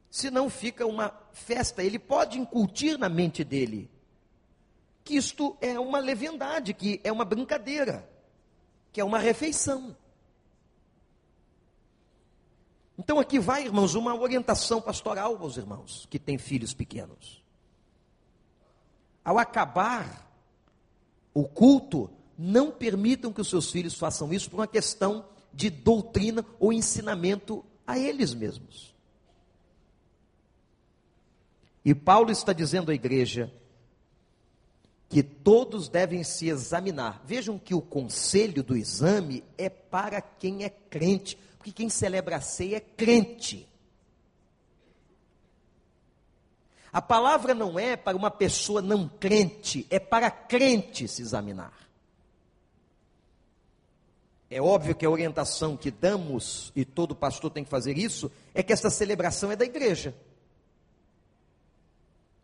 [0.09, 1.83] Senão fica uma festa.
[1.83, 3.91] Ele pode incutir na mente dele
[5.05, 8.09] que isto é uma leviandade, que é uma brincadeira,
[8.91, 9.95] que é uma refeição.
[12.97, 17.43] Então aqui vai, irmãos, uma orientação pastoral aos irmãos que têm filhos pequenos.
[19.23, 20.27] Ao acabar
[21.33, 26.43] o culto, não permitam que os seus filhos façam isso por uma questão de doutrina
[26.59, 28.95] ou ensinamento a eles mesmos.
[31.83, 33.53] E Paulo está dizendo à igreja
[35.09, 37.21] que todos devem se examinar.
[37.25, 42.41] Vejam que o conselho do exame é para quem é crente, porque quem celebra a
[42.41, 43.67] ceia é crente.
[46.91, 51.73] A palavra não é para uma pessoa não crente, é para crente se examinar.
[54.49, 58.63] É óbvio que a orientação que damos, e todo pastor tem que fazer isso, é
[58.63, 60.15] que esta celebração é da igreja.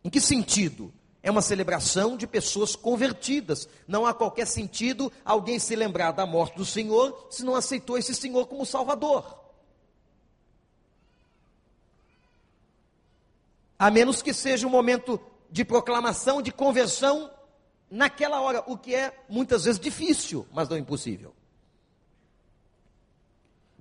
[0.03, 0.91] Em que sentido?
[1.24, 3.67] É uma celebração de pessoas convertidas.
[3.88, 8.15] Não há qualquer sentido alguém se lembrar da morte do Senhor se não aceitou esse
[8.15, 9.39] Senhor como Salvador.
[13.78, 15.19] A menos que seja um momento
[15.49, 17.32] de proclamação, de conversão
[17.89, 21.34] naquela hora, o que é muitas vezes difícil, mas não impossível.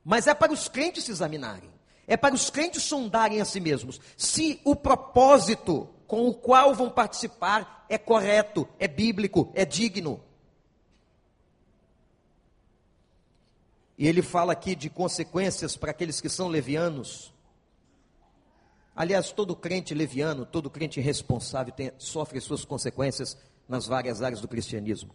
[0.04, 1.70] Mas é para os crentes se examinarem,
[2.06, 4.00] é para os crentes sondarem a si mesmos.
[4.16, 10.20] Se o propósito com o qual vão participar é correto, é bíblico, é digno.
[13.96, 17.32] E ele fala aqui de consequências para aqueles que são levianos.
[18.96, 23.38] Aliás, todo crente leviano, todo crente irresponsável tem, sofre suas consequências
[23.68, 25.14] nas várias áreas do cristianismo.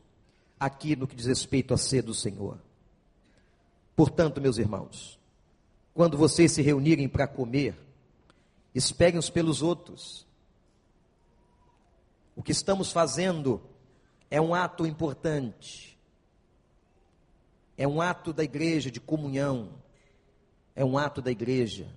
[0.58, 2.58] Aqui no que diz respeito a ser do Senhor.
[3.98, 5.20] Portanto, meus irmãos,
[5.94, 7.76] quando vocês se reunirem para comer,
[8.74, 10.26] esperem uns pelos outros.
[12.36, 13.62] O que estamos fazendo
[14.30, 15.98] é um ato importante.
[17.78, 19.70] É um ato da igreja de comunhão.
[20.76, 21.88] É um ato da igreja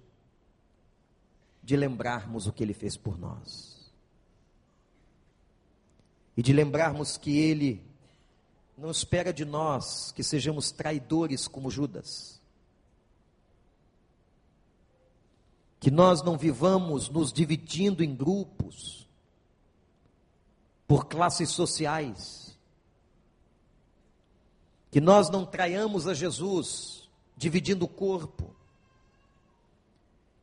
[1.62, 3.92] de lembrarmos o que ele fez por nós.
[6.36, 7.84] E de lembrarmos que ele
[8.76, 12.40] não espera de nós que sejamos traidores como Judas.
[15.80, 18.97] Que nós não vivamos nos dividindo em grupos
[20.88, 22.58] por classes sociais.
[24.90, 28.56] Que nós não traiamos a Jesus dividindo o corpo.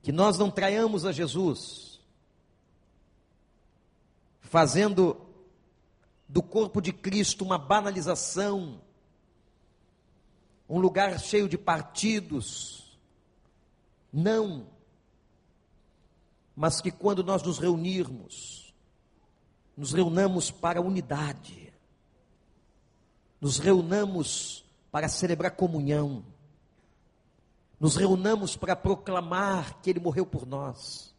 [0.04, 2.00] Que nós não traiamos a Jesus
[4.39, 5.20] fazendo
[6.30, 8.80] do corpo de Cristo uma banalização,
[10.70, 12.98] um lugar cheio de partidos.
[14.14, 14.68] Não.
[16.56, 18.64] Mas que quando nós nos reunirmos,
[19.76, 21.74] nos reunamos para unidade,
[23.42, 26.24] nos reunamos para celebrar comunhão,
[27.80, 31.14] nos reunamos para proclamar que Ele morreu por nós,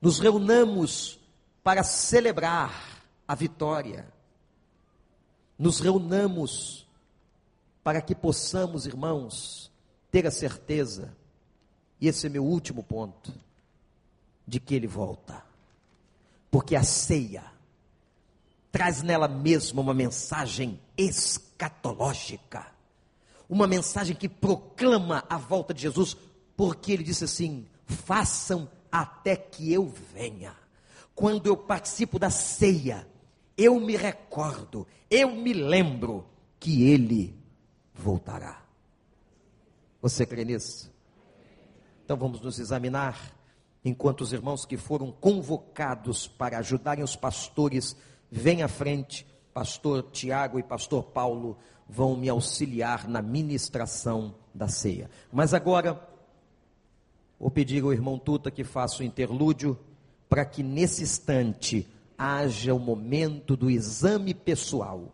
[0.00, 1.18] nos reunamos
[1.62, 4.10] para celebrar a vitória,
[5.58, 6.86] nos reunamos
[7.82, 9.72] para que possamos, irmãos,
[10.10, 11.16] ter a certeza,
[12.00, 13.32] e esse é meu último ponto,
[14.46, 15.49] de que Ele volta
[16.50, 17.44] porque a ceia
[18.72, 22.66] traz nela mesma uma mensagem escatológica,
[23.48, 26.16] uma mensagem que proclama a volta de Jesus,
[26.56, 30.54] porque ele disse assim: façam até que eu venha.
[31.14, 33.06] Quando eu participo da ceia,
[33.56, 36.26] eu me recordo, eu me lembro
[36.58, 37.38] que ele
[37.94, 38.62] voltará.
[40.00, 40.90] Você crê nisso?
[42.04, 43.18] Então vamos nos examinar
[43.84, 47.96] enquanto os irmãos que foram convocados para ajudarem os pastores
[48.30, 51.56] vêm à frente, pastor Tiago e pastor Paulo
[51.88, 55.10] vão me auxiliar na ministração da ceia.
[55.32, 56.00] Mas agora,
[57.38, 59.78] vou pedir ao irmão Tuta que faça o interlúdio,
[60.28, 65.12] para que nesse instante haja o momento do exame pessoal,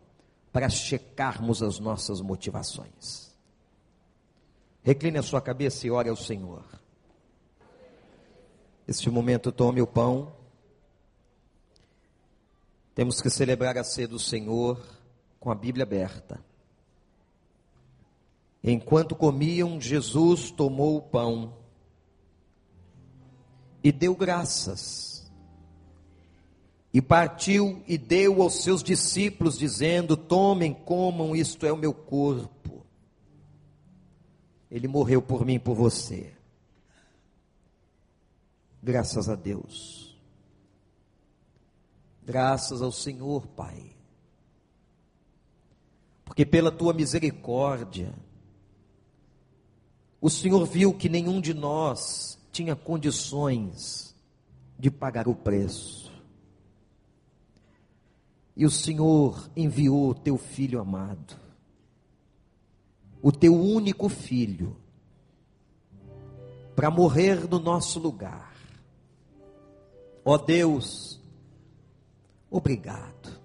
[0.51, 3.35] para checarmos as nossas motivações.
[4.83, 6.63] Recline a sua cabeça e ore ao Senhor.
[8.87, 10.31] Este momento, tome o pão.
[12.95, 14.81] Temos que celebrar a ceia do Senhor
[15.39, 16.39] com a Bíblia aberta.
[18.63, 21.53] Enquanto comiam, Jesus tomou o pão
[23.83, 25.29] e deu graças.
[26.93, 32.85] E partiu e deu aos seus discípulos, dizendo: Tomem, comam, isto é o meu corpo.
[34.71, 36.36] Ele morreu por mim por você.
[38.87, 40.17] Graças a Deus.
[42.23, 43.91] Graças ao Senhor, Pai.
[46.23, 48.13] Porque pela tua misericórdia,
[50.21, 54.15] o Senhor viu que nenhum de nós tinha condições
[54.79, 56.09] de pagar o preço.
[58.55, 61.35] E o Senhor enviou o teu filho amado,
[63.21, 64.77] o teu único filho,
[66.73, 68.56] para morrer no nosso lugar.
[70.27, 71.21] Ó oh Deus,
[72.51, 73.39] obrigado.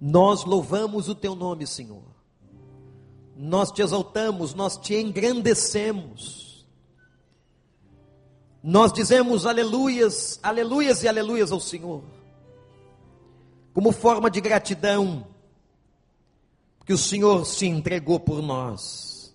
[0.00, 2.02] Nós louvamos o teu nome, Senhor.
[3.36, 6.66] Nós te exaltamos, nós te engrandecemos.
[8.62, 12.02] Nós dizemos aleluias, aleluias e aleluias ao Senhor
[13.74, 15.26] como forma de gratidão,
[16.86, 19.34] que o Senhor se entregou por nós.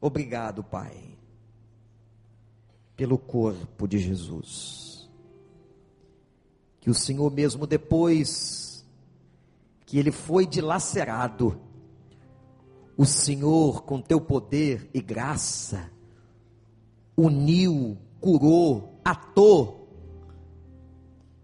[0.00, 1.17] Obrigado, Pai,
[2.98, 5.08] pelo corpo de Jesus.
[6.80, 8.84] Que o Senhor, mesmo depois
[9.86, 11.60] que ele foi dilacerado,
[12.96, 15.88] o Senhor, com teu poder e graça,
[17.16, 19.88] uniu, curou, atou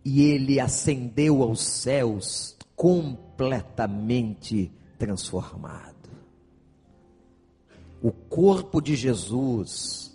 [0.05, 5.95] e ele ascendeu aos céus completamente transformado.
[8.03, 10.14] O corpo de Jesus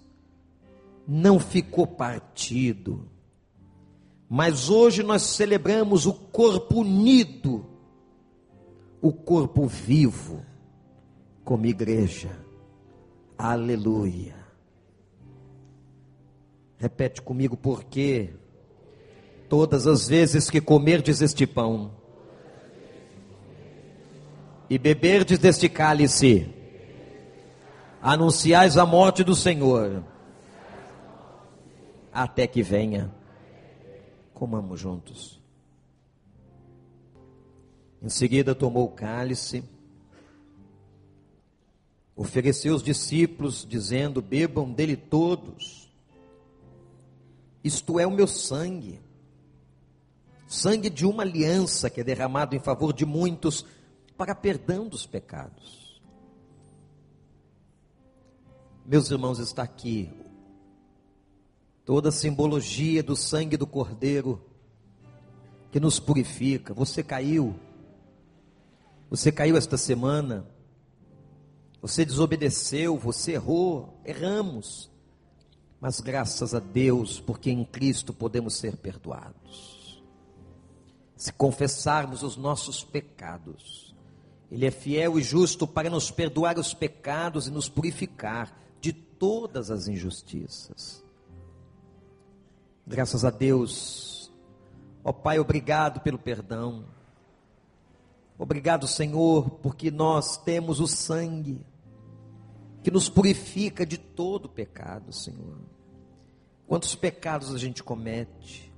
[1.12, 3.10] não ficou partido,
[4.30, 7.66] mas hoje nós celebramos o corpo unido,
[9.01, 10.45] o corpo vivo,
[11.43, 12.30] como igreja.
[13.36, 14.36] Aleluia.
[16.78, 18.34] Repete comigo, porque
[19.49, 21.91] Todas as vezes que comerdes este pão
[24.70, 26.47] e beberdes deste cálice,
[27.99, 30.03] anunciais a morte do Senhor
[32.24, 33.13] até que venha.
[34.34, 35.39] Comamos juntos.
[38.01, 39.63] Em seguida tomou o cálice,
[42.15, 45.91] ofereceu os discípulos, dizendo: Bebam dele todos,
[47.63, 49.01] isto é o meu sangue
[50.49, 53.63] sangue de uma aliança que é derramado em favor de muitos
[54.17, 56.01] para perdão dos pecados.
[58.84, 60.09] Meus irmãos, está aqui
[61.90, 64.40] toda a simbologia do sangue do Cordeiro
[65.72, 66.72] que nos purifica.
[66.72, 67.56] Você caiu,
[69.10, 70.46] você caiu esta semana,
[71.82, 74.92] você desobedeceu, você errou, erramos,
[75.82, 80.04] mas graças a Deus, porque em Cristo podemos ser perdoados
[81.16, 83.96] se confessarmos os nossos pecados.
[84.52, 89.72] Ele é fiel e justo para nos perdoar os pecados e nos purificar de todas
[89.72, 91.09] as injustiças.
[92.90, 94.30] Graças a Deus,
[95.04, 96.86] ó Pai, obrigado pelo perdão.
[98.38, 101.66] Obrigado, Senhor, porque nós temos o sangue
[102.84, 105.60] que nos purifica de todo pecado, Senhor.
[106.68, 108.70] Quantos pecados a gente comete?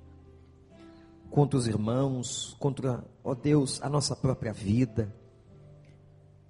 [1.32, 5.16] contra os irmãos, contra, ó Deus, a nossa própria vida.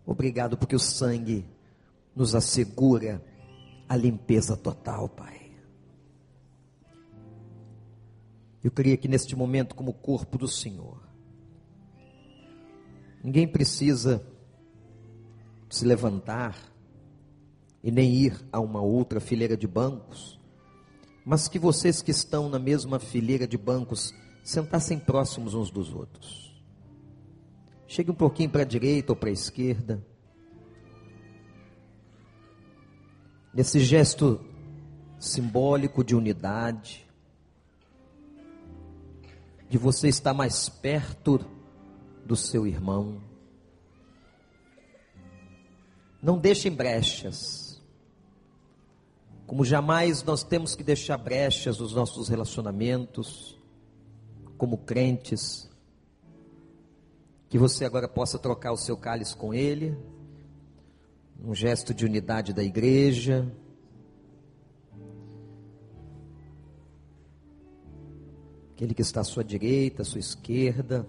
[0.05, 1.45] Obrigado porque o sangue
[2.16, 3.24] nos assegura
[3.88, 5.50] a limpeza total, Pai.
[8.64, 11.01] Eu queria que neste momento, como corpo do Senhor,
[13.24, 14.24] ninguém precisa
[15.70, 16.55] se levantar
[17.84, 20.39] e nem ir a uma outra fileira de bancos,
[21.26, 26.51] mas que vocês que estão na mesma fileira de bancos sentassem próximos uns dos outros.
[27.88, 30.05] Chegue um pouquinho para a direita ou para a esquerda.
[33.53, 34.39] Nesse gesto
[35.20, 37.05] simbólico de unidade,
[39.72, 41.39] de você estar mais perto
[42.26, 43.22] do seu irmão.
[46.22, 47.82] Não deixem brechas.
[49.47, 53.57] Como jamais nós temos que deixar brechas nos nossos relacionamentos
[54.57, 55.69] como crentes,
[57.47, 59.97] que você agora possa trocar o seu cálice com Ele,
[61.41, 63.49] um gesto de unidade da igreja.
[68.82, 71.07] Aquele que está à sua direita, à sua esquerda.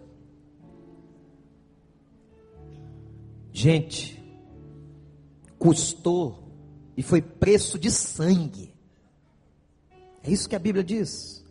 [3.50, 4.22] Gente,
[5.58, 6.52] custou
[6.94, 8.74] e foi preço de sangue.
[10.22, 11.42] É isso que a Bíblia diz.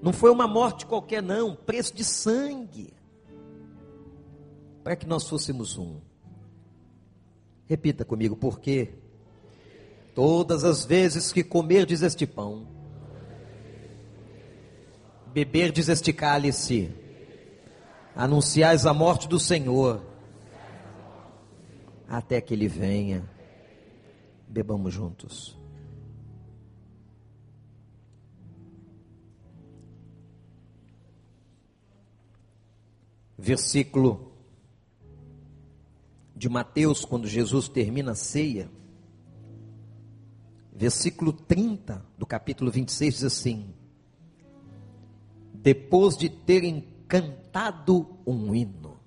[0.00, 2.92] Não foi uma morte qualquer, não, preço de sangue.
[4.84, 5.96] Para que nós fôssemos um.
[7.66, 8.94] Repita comigo, porque
[10.14, 12.78] todas as vezes que comerdes este pão,
[15.32, 16.92] beberdes este cálice,
[18.14, 20.04] anunciais a morte do Senhor,
[22.08, 23.28] até que ele venha.
[24.48, 25.56] Bebamos juntos.
[33.38, 34.32] Versículo
[36.34, 38.68] de Mateus, quando Jesus termina a ceia,
[40.72, 43.72] versículo 30 do capítulo 26 diz assim:
[45.62, 48.98] Depois de terem cantado um hino,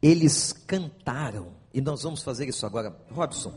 [0.00, 3.52] eles cantaram, e nós vamos fazer isso agora, Robson.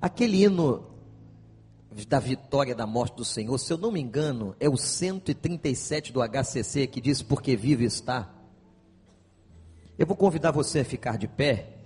[0.00, 0.84] Aquele hino
[2.08, 6.20] da vitória da morte do Senhor, se eu não me engano, é o 137 do
[6.20, 8.32] HCC que diz porque vive está.
[9.96, 11.76] Eu vou convidar você a ficar de pé,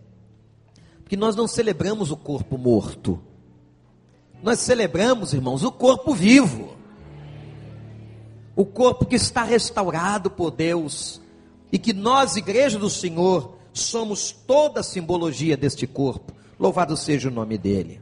[1.02, 3.20] porque nós não celebramos o corpo morto.
[4.42, 6.74] Nós celebramos, irmãos, o corpo vivo.
[8.56, 11.20] O corpo que está restaurado por Deus
[11.72, 16.32] e que nós, igreja do Senhor, somos toda a simbologia deste corpo.
[16.58, 18.00] Louvado seja o nome dele.